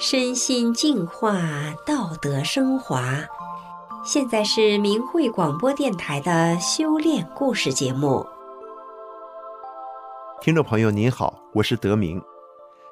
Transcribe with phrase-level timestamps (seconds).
[0.00, 1.34] 身心净化，
[1.84, 3.02] 道德升华。
[4.04, 8.24] 现在是明慧广播电台的修炼故事节目。
[10.40, 12.22] 听众朋友您好，我是德明。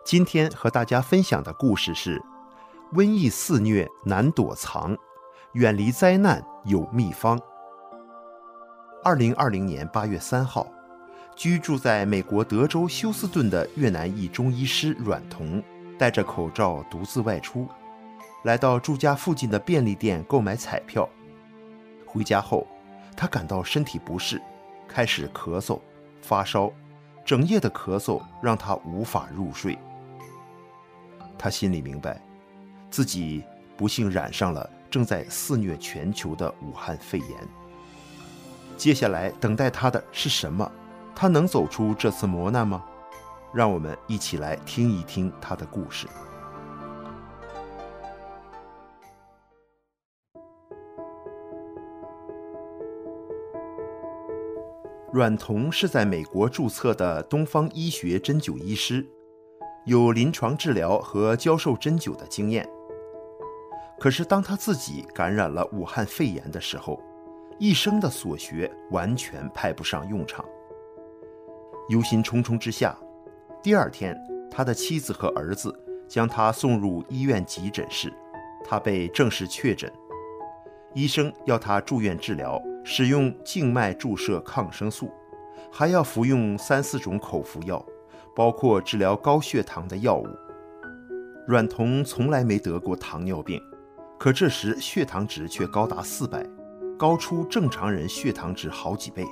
[0.04, 2.20] 今天和大家分享的故事是：
[2.92, 4.96] 瘟疫肆虐难躲藏，
[5.52, 7.40] 远离灾难有秘方。
[9.04, 10.66] 二零二零年八月三号，
[11.36, 15.62] 居住在美国德州休斯顿的越南裔中医师阮彤。
[15.98, 17.66] 戴着口罩独自外出，
[18.42, 21.08] 来到住家附近的便利店购买彩票。
[22.04, 22.66] 回家后，
[23.16, 24.38] 他感到身体不适，
[24.86, 25.80] 开始咳嗽、
[26.20, 26.70] 发烧，
[27.24, 29.78] 整夜的咳嗽让他无法入睡。
[31.38, 32.20] 他心里明白，
[32.90, 33.42] 自己
[33.74, 37.30] 不幸染上了正在肆虐全球的武汉肺炎。
[38.76, 40.70] 接下来等待他的是什么？
[41.18, 42.84] 他能走出这次磨难吗？
[43.54, 46.06] 让我们一起来听一听他的故事。
[55.10, 59.02] 阮彤是在美国注册的东方医学针灸医师，
[59.86, 62.68] 有临床治疗和教授针灸的经验。
[63.98, 67.00] 可是，当他自己感染了武汉肺炎的时候，
[67.58, 70.44] 一生的所学完全派不上用场。
[71.88, 72.96] 忧心忡忡之下，
[73.62, 74.16] 第二天，
[74.50, 75.72] 他的妻子和儿子
[76.08, 78.12] 将他送入医院急诊室，
[78.64, 79.92] 他被正式确诊。
[80.94, 85.12] 医生要他住院治疗，使用静脉注射抗生素，
[85.70, 87.84] 还要服用三四种口服药，
[88.34, 90.26] 包括治疗高血糖的药物。
[91.46, 93.62] 阮彤从来没得过糖尿病，
[94.18, 96.44] 可这时血糖值却高达四百，
[96.98, 99.24] 高出正常人血糖值好几倍。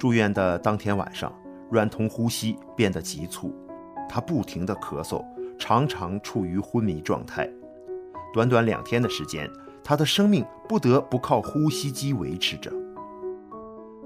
[0.00, 1.30] 住院的当天晚上，
[1.70, 3.54] 阮彤呼吸变得急促，
[4.08, 5.22] 他不停地咳嗽，
[5.58, 7.46] 常常处于昏迷状态。
[8.32, 9.46] 短短两天的时间，
[9.84, 12.72] 他的生命不得不靠呼吸机维持着。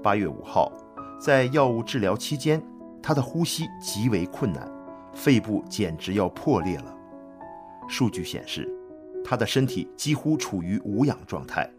[0.03, 0.69] 八月五号，
[1.17, 2.61] 在药物治疗期间，
[3.01, 4.69] 他的呼吸极为困难，
[5.13, 6.93] 肺部简直要破裂了。
[7.87, 8.69] 数据显示，
[9.23, 11.71] 他的身体几乎处于无氧状态。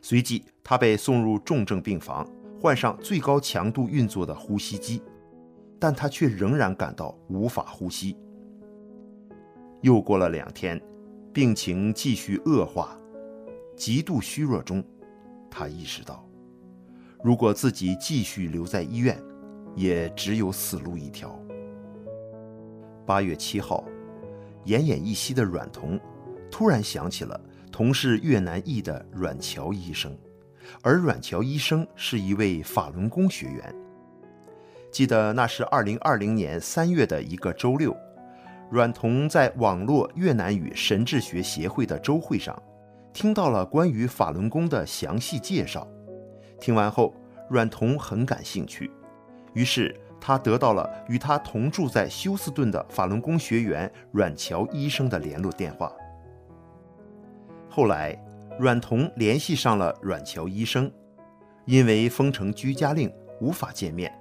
[0.00, 2.24] 随即，他被送入重症病房。
[2.62, 5.02] 换上最高强度运作的呼吸机，
[5.80, 8.16] 但他却仍然感到无法呼吸。
[9.80, 10.80] 又过了两天，
[11.32, 12.96] 病情继续恶化，
[13.76, 14.80] 极度虚弱中，
[15.50, 16.24] 他意识到，
[17.20, 19.20] 如果自己继续留在医院，
[19.74, 21.36] 也只有死路一条。
[23.04, 23.84] 八月七号，
[24.66, 25.98] 奄奄一息的阮彤
[26.48, 27.40] 突然想起了
[27.72, 30.16] 同是越南裔的阮乔医生。
[30.80, 33.74] 而阮乔医生是一位法轮功学员。
[34.90, 37.96] 记得那是二零二零年三月的一个周六，
[38.70, 42.60] 阮彤在网络越南语神智学协会的周会上，
[43.12, 45.86] 听到了关于法轮功的详细介绍。
[46.60, 47.14] 听完后，
[47.48, 48.90] 阮彤很感兴趣，
[49.54, 55.90] 于是他得到了与他同住在休斯顿的法轮功学员阮乔医生的联络电话。
[57.68, 58.14] 后来，
[58.58, 60.90] 阮彤联系上了阮乔医生，
[61.64, 64.12] 因为封城居家令无法见面，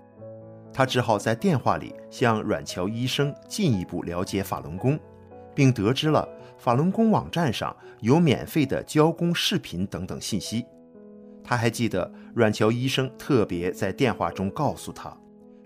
[0.74, 5.00] 他只好在电话里向阮乔医生进一步了解法轮功，
[5.53, 6.28] 并得知了
[6.58, 10.66] 法轮功网站上有免费的教功视频等等信息。
[11.44, 15.16] 他还记得阮乔医生特别在电话中告诉他，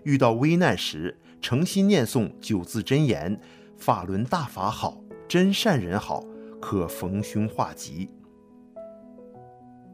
[0.02, 3.40] 遇到危难时诚心念诵九字真言
[3.78, 6.24] ：“法轮大法好，真善人好，
[6.60, 8.10] 可逢凶化吉。”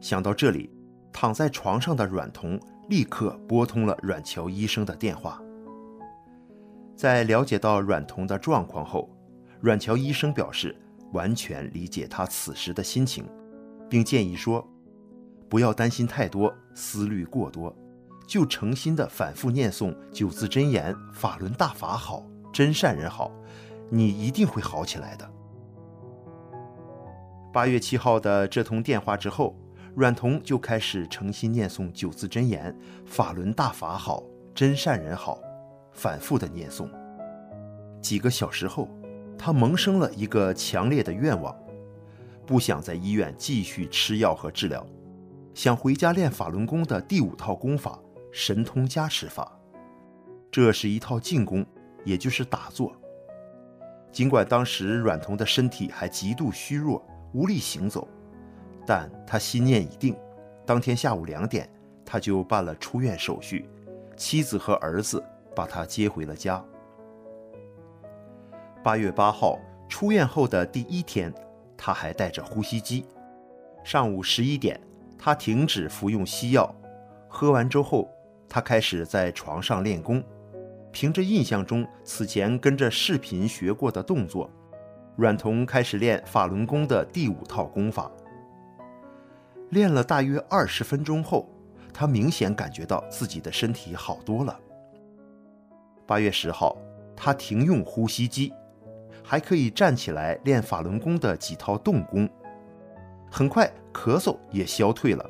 [0.03, 0.69] 想到这里，
[1.13, 2.59] 躺在床上的阮童
[2.89, 5.41] 立刻拨通了阮乔医生的电话。
[6.93, 9.09] 在了解到阮彤的状况后，
[9.61, 10.75] 阮乔医生表示
[11.13, 13.25] 完全理解他此时的心情，
[13.89, 14.67] 并建议说
[15.47, 17.73] ：“不要担心太多，思虑过多，
[18.27, 23.31] 就诚心的反复念诵九字真言‘法轮大法好，真善人好’，
[23.89, 25.31] 你一定会好起来的。”
[27.53, 29.55] 八月七号的这通电话之后。
[29.95, 32.75] 阮童就开始诚心念诵九字真言
[33.05, 34.23] ：“法轮大法好，
[34.55, 35.39] 真善人好。”
[35.93, 36.89] 反复的念诵。
[38.01, 38.89] 几个小时后，
[39.37, 41.55] 他萌生了一个强烈的愿望，
[42.47, 44.83] 不想在医院继续吃药和治疗，
[45.53, 47.99] 想回家练法轮功的第五套功法——
[48.33, 49.55] 神通加持法。
[50.49, 51.63] 这是一套静功，
[52.03, 52.91] 也就是打坐。
[54.11, 58.07] 尽管当时阮彤的身体还极度虚弱，无力行走。
[58.85, 60.15] 但他心念已定，
[60.65, 61.69] 当天下午两点，
[62.05, 63.69] 他就办了出院手续，
[64.15, 65.23] 妻子和儿子
[65.55, 66.63] 把他接回了家。
[68.83, 69.57] 八月八号
[69.87, 71.33] 出院后的第一天，
[71.77, 73.05] 他还带着呼吸机。
[73.83, 74.79] 上午十一点，
[75.17, 76.73] 他停止服用西药，
[77.27, 78.09] 喝完粥后，
[78.49, 80.23] 他开始在床上练功。
[80.91, 84.49] 凭着印象中此前跟着视频学过的动作，
[85.15, 88.11] 阮童开始练法轮功的第五套功法。
[89.73, 91.49] 练了大约二十分钟后，
[91.91, 94.57] 他明显感觉到自己的身体好多了。
[96.05, 96.77] 八月十号，
[97.15, 98.53] 他停用呼吸机，
[99.23, 102.29] 还可以站起来练法轮功的几套动功。
[103.31, 105.29] 很快，咳嗽也消退了，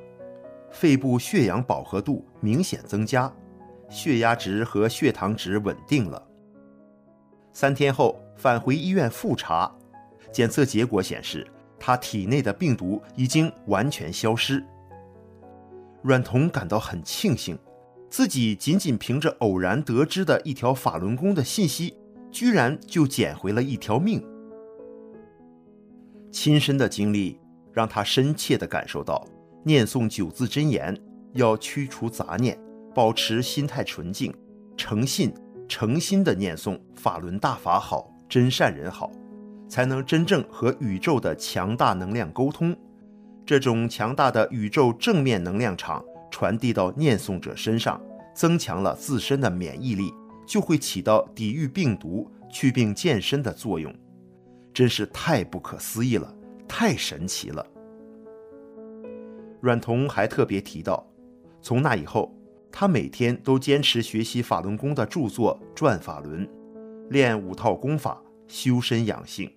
[0.69, 3.31] 肺部血氧饱和度明显增加，
[3.89, 6.21] 血压值和血糖值稳定了。
[7.53, 9.71] 三天后返回医院复查，
[10.31, 11.47] 检测结果显示
[11.85, 14.63] 他体内的病毒已经完全消失。
[16.01, 17.59] 阮童感到很庆幸，
[18.09, 21.97] 自己仅仅凭着偶然得知的一条法轮功的信息，
[22.31, 24.23] 居然就捡回了一条命。
[26.31, 27.37] 亲身的经历。
[27.75, 29.25] 让他深切地感受到，
[29.63, 30.95] 念诵九字真言
[31.31, 32.55] 要驱除杂念，
[32.93, 34.31] 保持心态纯净，
[34.77, 35.33] 诚信、
[35.67, 39.09] 诚心地念诵“法轮大法好，真善人好”，
[39.73, 42.77] 才能真正和宇宙的强大能量沟通。
[43.43, 47.99] 这种强大的宇宙正面能量场传递到念诵者身上，
[48.35, 50.13] 增强了自身的免疫力，
[50.45, 53.91] 就会起到抵御病毒、祛病健身的作用。
[54.71, 56.31] 真是太不可思议了！
[56.67, 57.65] 太神奇了！
[59.59, 61.03] 阮童还特别提到，
[61.63, 62.31] 从那以后，
[62.71, 66.45] 他每天都坚持学习法轮功的著作《转法轮》，
[67.09, 69.51] 练五套功法，修身养性，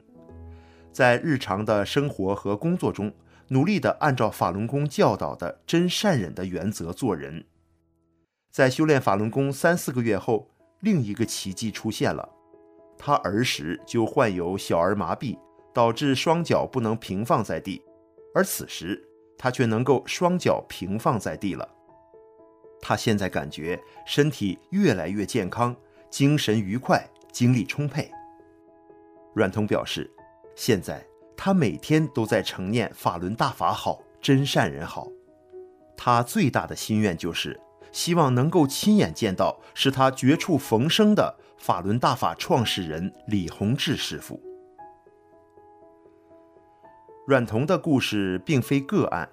[0.96, 3.12] 在日常的生活和工作中，
[3.48, 7.44] 努力地按照法轮功教导的真善忍的原则做人。
[8.50, 10.48] 在修炼法轮功三四个月后，
[10.81, 12.26] 另一个奇迹出现了，
[12.96, 15.37] 他儿时就患有小儿麻痹。
[15.75, 17.82] 导致双脚不能平放在地，
[18.34, 19.06] 而此时
[19.37, 21.69] 他却能够双脚平放在地了。
[22.81, 25.76] 他现在感觉身体越来越健康，
[26.08, 28.10] 精神愉快，精力充沛。
[29.34, 30.10] 阮童表示，
[30.56, 31.06] 现在
[31.37, 35.06] 他每天都在承念“法轮大法好，真善人好”。
[35.97, 37.61] 他最大的心愿就是
[37.93, 44.43] 希望能够亲眼见到使他绝处逢生的法轮大法创始人李洪志师父。
[47.26, 49.29] 阮童的故事并非个案，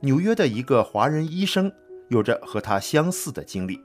[0.00, 1.72] 纽约的一个华人医生
[2.08, 3.80] 有着和他相似的经历，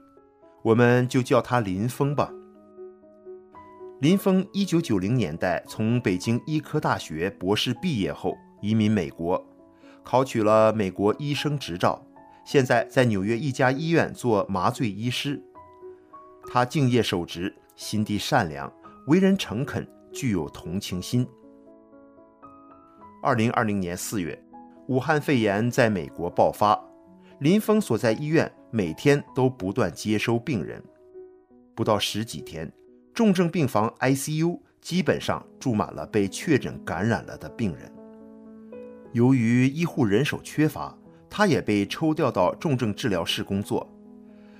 [0.62, 2.30] 我们就叫他林峰吧。
[4.00, 9.42] 林峰一九九零年代从北京医科大学博士毕业后移民美国，
[10.02, 12.06] 考取了美国医生执照，
[12.44, 15.42] 现在在纽约一家医院做麻醉医师。
[16.46, 18.70] 他敬业守职，心地善良，
[19.06, 21.26] 为人诚恳，具有同情心。
[23.22, 24.38] 二零二零年四月，
[24.88, 26.78] 武汉肺炎在美国爆发，
[27.38, 30.84] 林峰所在医院每天都不断接收病人，
[31.74, 32.70] 不到十几天，
[33.16, 37.90] 重症病房 ICU 基本上住满了被确诊感染了的病人。
[39.12, 40.94] 由于医护人手缺乏，
[41.30, 43.90] 他也被抽调到重症治疗室工作，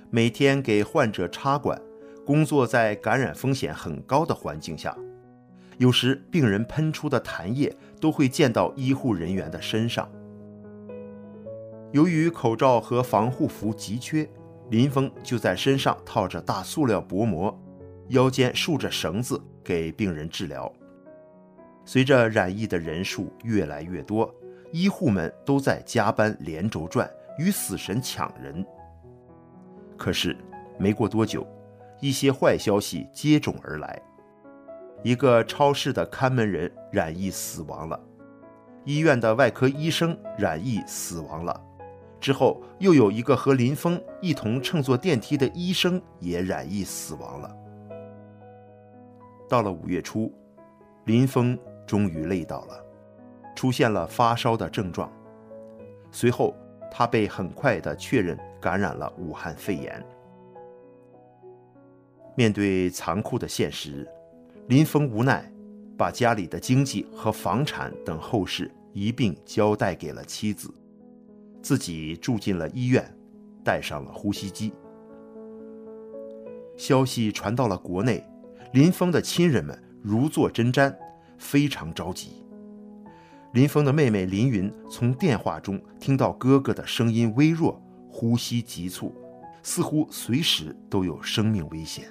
[0.09, 1.79] 每天给患者插管，
[2.25, 4.97] 工作在感染风险很高的环境下。
[5.77, 10.09] 有时病人喷出的痰液都会溅到医护人员的身上。
[11.91, 14.27] 由于口罩和防护服急缺，
[14.71, 17.55] 林峰就在身上套着大塑料薄膜，
[18.09, 20.71] 腰间束着绳子给病人治疗。
[21.85, 24.33] 随着染疫的人数越来越多，
[24.71, 28.65] 医护们都在加班连轴转，与死神抢人。
[29.95, 30.35] 可是
[30.77, 31.47] 没过多久，
[32.01, 34.01] 一些坏消息接踵而来。
[35.03, 37.99] 一个超市的看门人染疫死亡了，
[38.83, 41.61] 医院的外科医生染疫死亡了，
[42.19, 47.55] 之后又有一个和林峰一同乘坐电梯的医生也染疫死亡了。
[49.47, 50.33] 到了五月初，
[51.05, 52.83] 林峰终于累倒了，
[53.55, 55.11] 出现了发烧的症状，
[56.11, 56.55] 随后
[56.91, 60.05] 他被很快的确认感染了武汉肺炎。
[62.35, 64.07] 面对残酷的现实。
[64.67, 65.49] 林峰无奈，
[65.97, 70.69] 把家里的经济和房产等后事一并交代给了妻子，
[71.61, 73.09] 自己住进了医院，
[73.63, 74.73] 带上了呼吸机。
[76.75, 78.21] 消息传到了国内，
[78.73, 80.93] 林峰的亲人们如坐针毡，
[81.37, 82.43] 非常着急。
[83.53, 89.15] 林峰的妹妹林云从电话中听到哥哥的声音微弱，呼吸急促，
[89.63, 92.05] 似乎随时都有生命危险。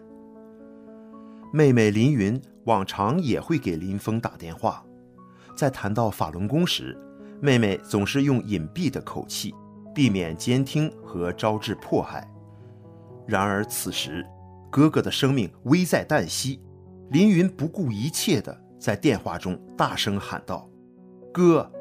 [1.52, 4.84] 妹妹林云往常也会给林峰打电话，
[5.54, 6.98] 在谈到法轮功时，
[7.40, 9.54] 妹妹总是用隐蔽的口气，
[9.94, 12.28] 避免监听和招致迫害。
[13.26, 14.26] 然而此时，
[14.76, 16.60] 哥哥的生命危在旦夕，
[17.08, 20.68] 林云不顾一切地在电话中大声喊道
[21.32, 21.72] ：“哥，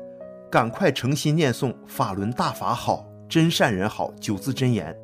[0.49, 4.97] 赶快诚心念诵‘法轮大法好，真善人好’九字真言。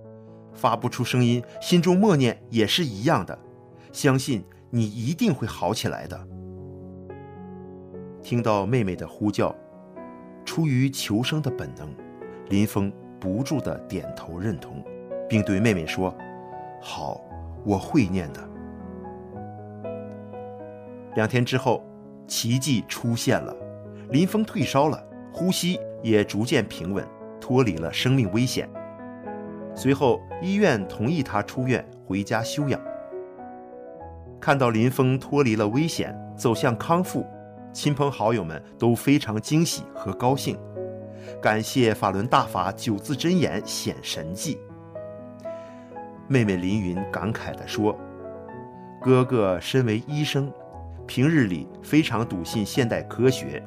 [0.53, 3.37] 发不出声音，心中默念也是一样的。
[3.91, 6.27] 相信你一定会好起来的。”
[8.23, 9.53] 听到妹妹的呼叫，
[10.45, 11.93] 出于求生的本能，
[12.47, 14.81] 林峰不住地点头认同，
[15.27, 16.15] 并对妹妹说
[16.79, 17.19] ：“好。”
[17.63, 18.49] 我会念的。
[21.15, 21.83] 两天之后，
[22.27, 23.55] 奇迹出现了，
[24.09, 25.03] 林峰退烧了，
[25.33, 27.05] 呼吸也逐渐平稳，
[27.39, 28.69] 脱离了生命危险。
[29.75, 32.79] 随后，医院同意他出院回家休养。
[34.39, 37.25] 看到林峰脱离了危险，走向康复，
[37.73, 40.57] 亲朋好友们都非常惊喜和高兴，
[41.41, 44.57] 感谢法轮大法九字真言显神迹。
[46.31, 47.93] 妹妹林云感慨地说
[49.03, 50.49] ：“哥哥身为医生，
[51.05, 53.61] 平日里非常笃信现代科学。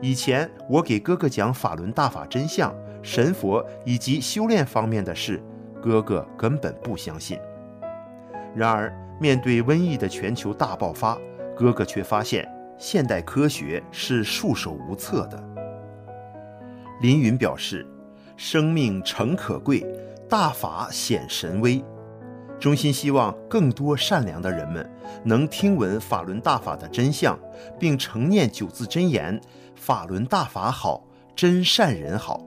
[0.00, 5.42] 以前我给哥哥讲法轮大法真相、神佛以及修炼方面的事，
[5.82, 7.36] 哥哥根本不相信。
[8.54, 11.18] 然而面对瘟疫的全球大爆发，
[11.56, 15.42] 哥哥却发现现代科学是束手无策的。”
[17.02, 17.84] 林云表示
[18.38, 19.84] ：“生命诚可贵。”
[20.28, 21.82] 大法显神威，
[22.60, 24.88] 衷心希望更多善良的人们
[25.24, 27.38] 能听闻法轮大法的真相，
[27.78, 29.40] 并承念九字真言
[29.74, 32.44] ：“法轮大法好，真善人好。”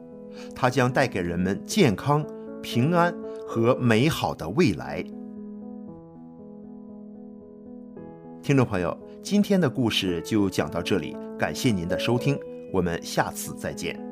[0.56, 2.26] 它将带给人们健康、
[2.62, 3.14] 平安
[3.48, 5.04] 和美好的未来。
[8.44, 12.40] 听众朋友，今天的故事就讲到这里，感谢您的收听，
[12.72, 14.11] 我们下次再见。